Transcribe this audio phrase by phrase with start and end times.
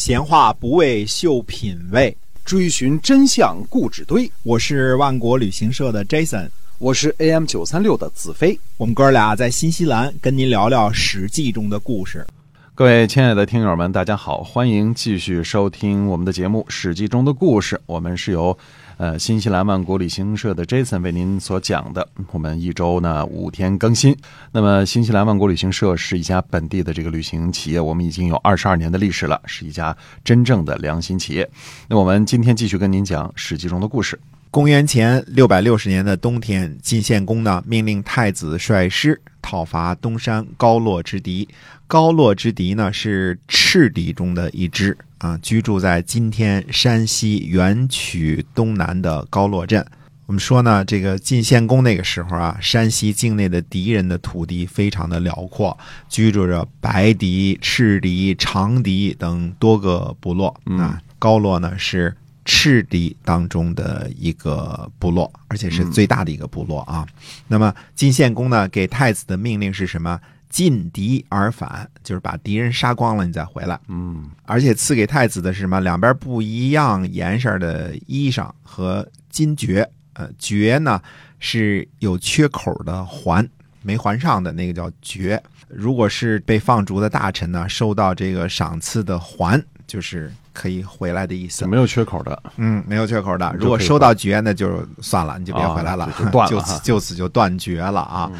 [0.00, 4.32] 闲话不为秀品味，追寻真相故纸堆。
[4.42, 8.58] 我是万国旅行社的 Jason，我是 AM 九三六的子飞。
[8.78, 12.26] 我们哥俩在新西兰跟您聊聊《史记》中的故事。
[12.74, 17.78] 各位亲爱的听友们，大家好，欢迎继续收听我们的节目《史记》中的故事。
[17.84, 18.56] 我们是由
[19.00, 22.06] 呃新西兰万国旅行社的 Jason 为您所讲的。
[22.32, 24.14] 我们一周呢五天更新。
[24.52, 31.50] 那么新西兰万国旅行社是一家本地的这个旅行企业，我们已经有二十二年的历史了，是一家真正的良心企业。
[31.88, 34.20] 那我们今天继续跟您讲《史记》中的故事。
[34.50, 41.48] 公元前六百六十年的冬天，晋献公呢命令太子率师讨伐东山高洛之敌。
[41.86, 49.84] 高洛之敌呢是赤敌中的一支啊，居住在今天山西垣曲东南的高洛镇。
[50.26, 55.76] 我们说呢，这个晋献公那个时候啊，山西境内的敌人的土地非常的辽阔，
[56.08, 61.00] 居住着白狄、赤狄、长狄等多个部落啊。
[61.18, 62.16] 高洛呢是。
[62.62, 67.06] 赤狄当中的一个部落，而且是最大的一个部落啊。
[67.48, 70.20] 那么晋献公呢，给太子的命令是什么？
[70.50, 73.80] 进敌而返，就是把敌人杀光了，你再回来。
[73.88, 75.80] 嗯，而且赐给太子的是什么？
[75.80, 79.90] 两边不一样颜色的衣裳和金爵。
[80.12, 81.00] 呃，爵呢
[81.38, 83.48] 是有缺口的环，
[83.80, 85.42] 没环上的那个叫爵。
[85.66, 90.30] 如果是被放逐的大臣呢，收到这个赏赐的环，就是。
[90.52, 93.54] 可以回来的意思，没有缺口的，嗯，没有缺口的。
[93.58, 96.12] 如果收到绝，那就算了，你就别回来了，
[96.48, 98.30] 就此就此就断绝了啊。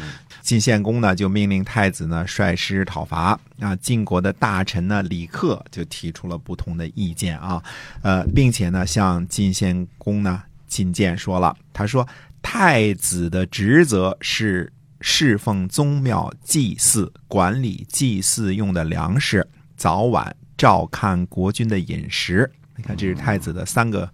[0.41, 3.75] 晋献公呢，就命令太子呢率师讨伐啊。
[3.75, 7.61] 晋国的大臣呢，李克就提出了不同的意见啊，
[8.01, 12.07] 呃，并且呢，向晋献公呢进谏说了，他说
[12.41, 20.35] 太子的职责是侍奉宗庙、祭祀、管理祭祀用的粮食，早晚。
[20.61, 24.07] 照看国君的饮食，你看这是太子的三个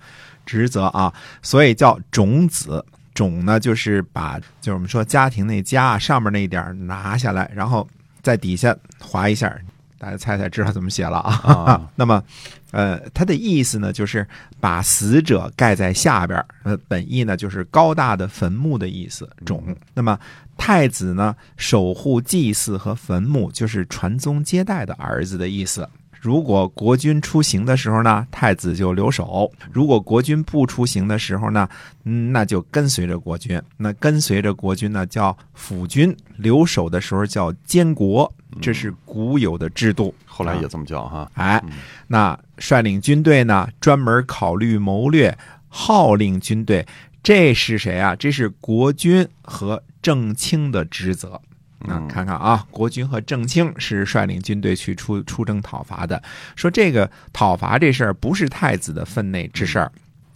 [0.45, 2.85] 职责啊，所以叫种子。
[3.13, 7.85] 种呢，就是把就是我们说家庭那家上面那一点拿下来，然后
[8.21, 9.51] 在底下划一下，
[9.97, 11.89] 大家猜猜知道怎么写了啊？
[11.97, 12.23] 那么，
[12.69, 14.27] 呃，它的意思呢，就是
[14.59, 19.27] 把死者盖在下边呃，本意呢就是高大的坟墓的意思。
[19.43, 20.19] 种，那么
[20.55, 25.89] 太子呢守护祭祀和坟墓，就是传宗接代的儿子的意思。
[26.27, 31.69] 如果国君出行的时候呢，太子就留守；如果国君不出行的时候呢，
[32.03, 33.61] 嗯那就跟随着国君。
[33.77, 38.29] 那跟随着国君呢，叫辅君；留守的时候叫监国。
[38.59, 41.31] 这是古有的制度，后来也这么叫哈。
[41.35, 41.63] 哎，
[42.07, 45.37] 那率领军队呢，专门考虑谋略，
[45.69, 46.85] 号令军队。
[47.23, 48.13] 这是谁啊？
[48.13, 51.39] 这是国君和正卿的职责。
[51.79, 56.21] 那看看啊，国君和郑清是率领军队去出出征讨伐的。
[56.55, 59.91] 说这个讨伐这事儿不是太子的分内之事儿，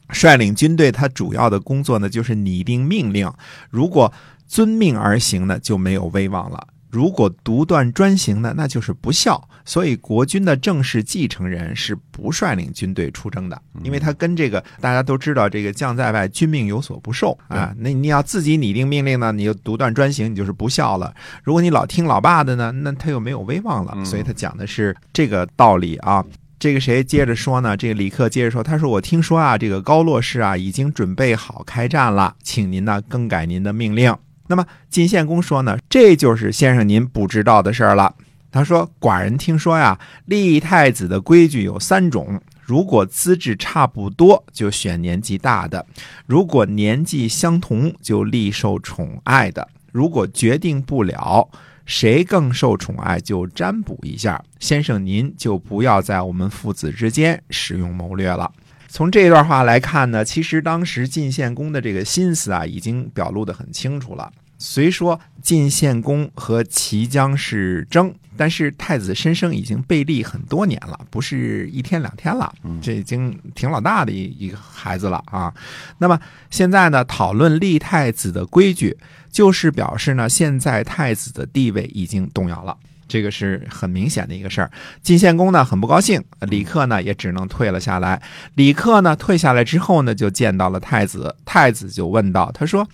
[0.10, 3.32] 率领军队他主要的工作呢就是拟定命令，
[3.70, 4.14] 如果
[4.48, 6.68] 遵命而行呢，就没有威望了。
[6.92, 9.48] 如果独断专行呢，那就是不孝。
[9.64, 17.74] 所以国君的正式继承人是不率领军队出征的，因为他跟这个大家都知道，这个将在外，君命有所不受啊。
[17.78, 21.14] 那你要自己拟定命令呢，你就独断专行，你就是不孝了。
[21.44, 24.04] 如果你老听老爸的呢，那他又没有威望了。
[24.04, 26.26] 所以他讲的是这个道理啊。
[26.60, 27.78] 这个谁接着说呢？
[27.78, 34.16] 这个李克接着说，他说：“我听说啊，这个高洛氏啊已经准备好开战了，请您呢更改您的命令。”
[34.52, 38.14] 那么晋献公说呢，这就是先生您不知道的事儿了。
[38.52, 45.86] 他说：“寡人听说呀，立太子的规矩有三种：如果资质差不多，就选年纪大的；
[46.26, 51.50] 如果年纪相同，就立受宠爱的；如果决定不了，
[51.86, 54.44] 谁更受宠爱，就占卜一下。
[54.60, 58.52] 先生您就不要在我们父子之间使用谋略了。”
[58.94, 64.30] 从这段话来看呢，其实当时晋献公的这个心思啊，已经表露得很清楚了。
[64.62, 75.52] 虽说晋献公和齐姜是争，但是太子申生已经被立很多年了，不是一天两天了，这已经挺老大的一一个孩子了啊。
[75.98, 76.20] 那么
[76.52, 78.96] 现在呢，讨论立太子的规矩，
[79.32, 82.78] 就是表示呢，现在太子的地位已经动摇了。
[83.08, 84.72] 这个是很明显的一个事儿。
[85.02, 88.22] 晋献公呢很不高兴，李克呢也只能退了下来。
[88.54, 91.36] 李克呢退下来之后呢，就见到了太子。
[91.44, 92.88] 太子就问道：“他说，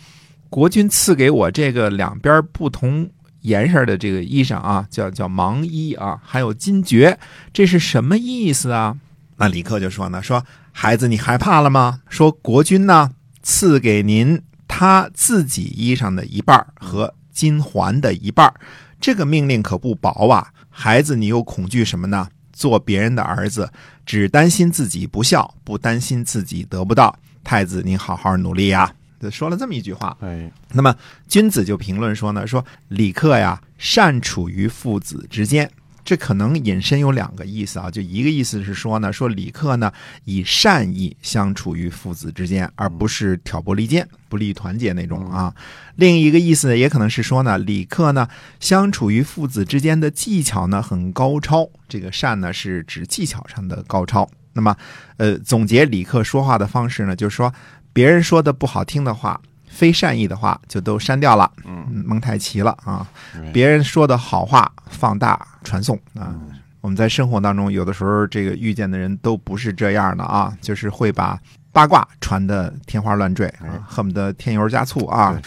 [0.50, 3.10] 国君赐给我这个两边不同
[3.42, 7.18] 颜色的这个衣裳啊，叫叫芒衣啊，还有金爵，
[7.54, 8.98] 这是什么意思啊？”
[9.38, 12.02] 那李克就说呢：“说孩子，你害怕了吗？
[12.10, 13.12] 说国君呢
[13.44, 18.54] 赐给您他自己衣裳的一半和金环的一半。”
[19.00, 22.28] 这个命令可不薄啊，孩子，你又恐惧什么呢？
[22.52, 23.72] 做别人的儿子，
[24.04, 27.16] 只担心自己不孝，不担心自己得不到。
[27.44, 28.92] 太子，你好好努力呀！
[29.32, 30.16] 说了这么一句话。
[30.22, 30.96] 哎，那么
[31.28, 35.70] 君子就评论说呢，说李克呀，善处于父子之间。
[36.06, 39.92] 这可能引申有两个意思啊，就一个意思是说呢，说李克呢
[40.24, 45.54] 以善意相处于父子之间，而不是挑拨离间、不利于团结那种啊。
[45.98, 48.26] 另一个意思呢，也可能是说呢，李克呢
[48.62, 51.70] 相处于父子之间的技巧呢很高超。
[51.90, 54.30] 这个善呢是指技巧上的高超。
[54.54, 54.76] 那么，
[55.18, 57.54] 呃，总结李克说话的方式呢，就是说
[57.98, 59.40] 别人说的不好听的话。
[59.70, 63.06] 非善意的话就都删掉了，嗯，蒙太奇了啊！
[63.54, 66.34] 别人说的好话放大传送啊！
[66.82, 71.40] 我们在生活当中有的时候这个遇见的人都不是这样的啊，就是会把
[71.72, 75.40] 八卦传的天花乱坠啊，恨不得添油加醋啊！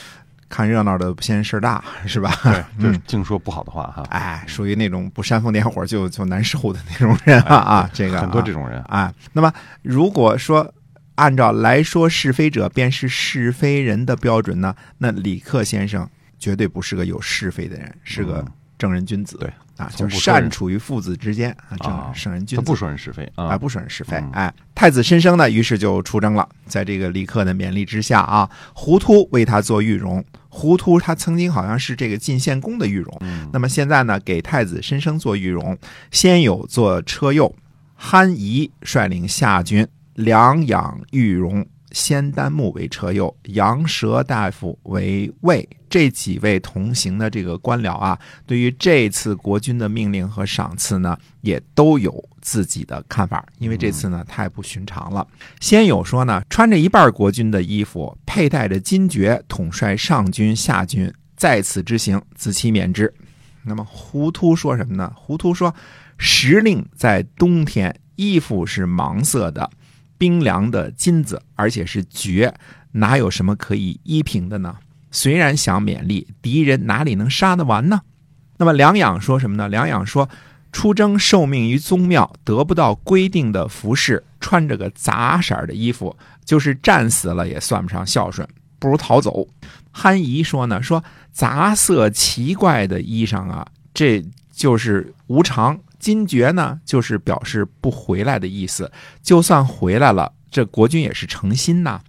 [0.49, 2.33] 看热闹的不嫌事儿大 是吧？
[2.45, 4.05] 对， 就是净说不好的话哈。
[4.11, 7.91] 哎，属于那种不煽风点火就就难受的那种人啊啊！
[7.93, 9.13] 这个很多这种人啊。
[9.33, 9.53] 那么
[9.83, 10.73] 如果说。
[11.21, 16.09] 按照来说是非者便是是非人的标准呢，那李克先生
[16.39, 18.43] 绝对不是个有是非的人，是个
[18.79, 19.37] 正人君子。
[19.37, 24.17] 对啊，就是善处于父子之间啊，正圣人君子，他不说人是非啊，不说人是非。
[24.33, 26.49] 哎，太子申生呢，于是就出征了。
[26.67, 30.25] 在这个李克的勉励之下啊，胡突为他做御容。
[30.49, 33.21] 胡突他曾经好像是这个晋献公的御容，
[33.53, 35.77] 那么现在呢，给太子申生做御容。
[36.11, 37.55] 先有做车右，
[37.95, 39.87] 憨仪率领下军。
[40.15, 53.45] 两养玉荣、仙丹木为车右，杨蛇大夫为卫，这几位同行的这个官僚啊，对于这次国君的命令和赏赐呢，也都有自己的看法。
[53.59, 55.27] 因为这次呢太不寻常了。
[55.61, 63.13] 先有说呢，穿着一半国君的衣服，佩戴着金爵，统帅上军下军，在此之行，自其免之。
[63.65, 65.13] 那么胡突说什么呢？
[65.17, 65.75] 胡突说，
[66.19, 69.69] 时令在冬天，衣服是芒色的。
[70.21, 72.53] 冰凉的金子，而且是绝，
[72.93, 74.77] 哪有什么可以依凭的呢？
[75.11, 78.03] 虽然想勉励敌人，哪里能杀得完呢？
[78.59, 79.67] 那么梁养说什么呢？
[79.67, 80.29] 梁养说，
[80.73, 86.15] 出征受命于宗庙，得不到规定的服饰，穿着个杂色的衣服，
[86.45, 88.47] 就是战死了也算不上孝顺，
[88.79, 89.49] 不如逃走。
[89.91, 91.03] 憨仪说呢，说
[91.33, 95.81] 杂色奇怪的衣裳啊，这就是无常。
[96.01, 98.91] 金爵呢，就是表示不回来的意思。
[99.23, 102.01] 就算回来了，这国君也是诚心呐。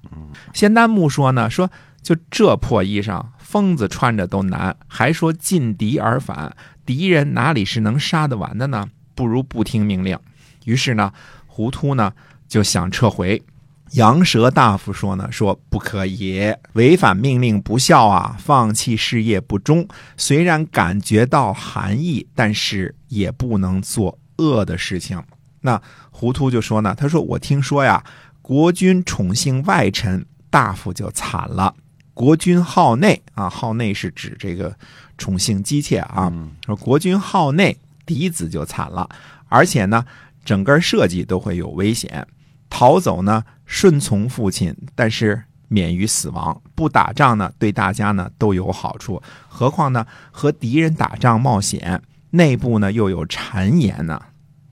[0.53, 1.69] 仙丹木说呢，说
[2.01, 6.55] 就这破衣裳，疯子穿着都难，还说进敌而返，
[6.85, 8.87] 敌人哪里是能杀得完的呢？
[9.13, 10.17] 不如不听命令。
[10.65, 11.11] 于是呢，
[11.45, 12.13] 胡突呢
[12.47, 13.43] 就想撤回。
[13.91, 19.85] 杨蛇大夫说呢，说不可以违反命令不孝啊，放弃事业不忠。
[20.15, 25.21] 虽然感觉到寒意，但是也不能做恶的事情。
[25.59, 28.01] 那糊涂就说呢，他说我听说呀，
[28.41, 31.73] 国君宠幸外臣，大夫就惨了；
[32.13, 34.73] 国君好内啊，好内是指这个
[35.17, 36.31] 宠幸姬妾啊。
[36.65, 39.09] 说国君好内，嫡子就惨了，
[39.49, 40.05] 而且呢，
[40.45, 42.25] 整个设计都会有危险。
[42.69, 49.23] 逃走呢，顺从父亲，但是免于死亡；不打仗呢，对大家呢都有好处。
[49.47, 52.01] 何况呢，和敌人打仗冒险，
[52.31, 54.21] 内部呢又有谗言呢。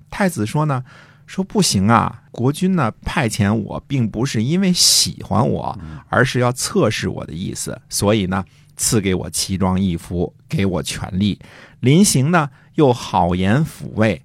[0.10, 0.84] 太子说呢，
[1.26, 5.80] 说不行啊，国君呢派遣我，并不是因为喜欢我，
[6.10, 8.44] 而是要测试我的意思，所以呢
[8.76, 11.40] 赐给我奇装异服，给我权力，
[11.80, 14.22] 临行呢又好言抚慰。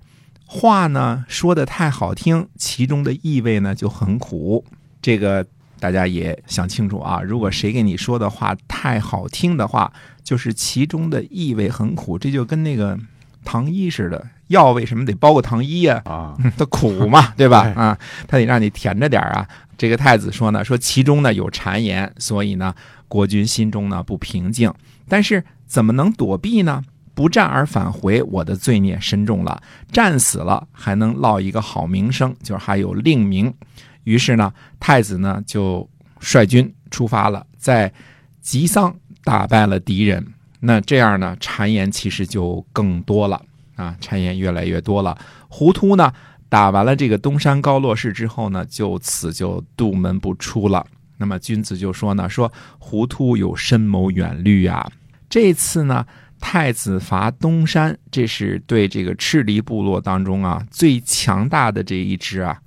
[0.47, 4.65] 话呢说的太好听，其中的意味呢就很苦。
[5.03, 5.45] 这个
[5.81, 7.21] 大家也想清楚啊。
[7.23, 12.19] 如果谁给你说的话太好听的话，就是其中的意味很苦。
[12.19, 12.99] 这就跟那个
[13.45, 16.01] 糖衣似的，药为什么得包个糖衣呀？
[16.05, 17.73] 啊，它苦嘛，对吧？
[17.75, 19.47] 啊，它得让你甜着点啊。
[19.77, 22.75] 这个太子说呢，说其中呢有谗言，所以呢
[23.09, 24.73] 国君心中呢不平静。
[25.09, 26.83] 但是怎么能躲避呢？
[27.14, 29.62] 不战而返回，我的罪孽深重了。
[29.92, 33.54] 战死了还能落一个好名声，就是还有令名。
[34.02, 37.92] 于是呢，太子呢就率军出发了，在
[38.40, 40.26] 吉桑打败了敌人。
[40.61, 43.40] 那这样呢，谗言其实就更多了
[43.76, 45.16] 啊，谗言越来越多了。
[45.49, 46.12] 胡突呢，
[46.49, 50.85] 打完了这个东山高洛氏之后呢，就此就杜门不出了。
[51.16, 54.90] 那么君子就说呢，说胡突有深谋远虑啊，
[55.30, 56.04] 这次呢。
[56.47, 62.59] 太子伐东山，这是对这个赤离部落当中啊最强大的这一支啊，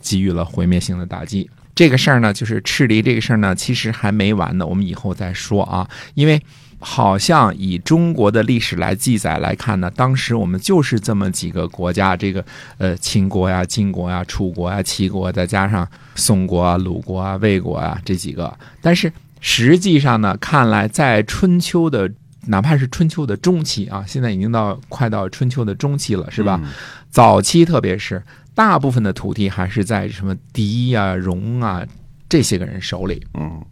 [0.00, 1.48] 给予了毁灭性的打击。
[1.74, 5.86] 这个事儿呢，就是赤离这个事儿呢，其实还没完呢，我们以后再说啊。
[6.14, 6.40] 因为
[6.78, 12.42] 好像以中国的历史来记载来看呢，当时我们就是这么几个国家，这个
[12.78, 18.58] 呃秦国呀、晋国呀、楚国呀、齐国，再加上宋国啊、鲁国啊、魏国啊这几个。
[18.80, 19.12] 但是
[19.42, 22.10] 实际上呢，看来在春秋的，
[22.46, 26.60] 哪怕是春秋的中期啊，现在已经到快到春秋的中期了，是吧？
[26.62, 26.70] 嗯
[27.10, 28.22] 早期特别是
[28.54, 31.82] 大部分的土地还是在什么狄啊、戎啊
[32.28, 33.26] 这些个人手里。
[33.34, 33.64] 嗯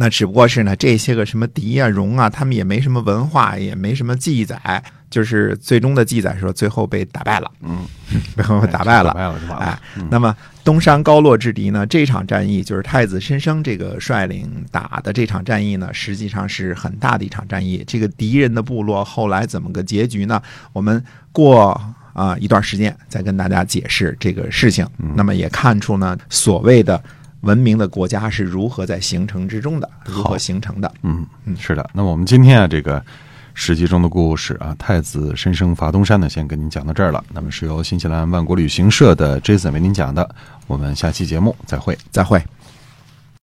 [0.00, 7.84] 那只不过是呢，这些个什么狄啊、戎啊，他们也没什么文化，也没什么记载，就是最终的记载说最后被打败了，嗯，
[8.34, 9.12] 被打败了打。
[9.12, 9.56] 败了是吧。
[9.56, 9.78] 哎，
[10.10, 11.86] 那么东山高落之敌呢？
[11.86, 17.84] 这场战役就是太子申生这个率领打的这场战役呢，实际上是很大的一场战役。
[17.86, 20.40] 这个敌人的部落后来怎么个结局呢？
[20.72, 21.78] 我们过
[22.14, 24.86] 啊、一段时间再跟大家解释这个事情。
[25.14, 27.02] 那么也看出呢，所谓的
[27.42, 30.92] 文明的国家是如何在形成之中的，如何形成的。
[31.02, 31.88] 嗯嗯，是的。
[31.92, 33.02] 那么我们今天啊，这个
[33.54, 37.24] 史记中的故事啊，太子申生伐东山呢，先跟您讲到这儿了。
[37.32, 40.28] 那么是由新西兰万国旅行社的 Jason 为您讲的。
[40.66, 41.96] 我们下期节目再会。
[42.10, 42.42] 再会。